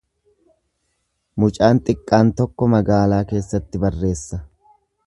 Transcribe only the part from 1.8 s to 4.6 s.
xiqqaan tokko magaalaa keessatti barreessa.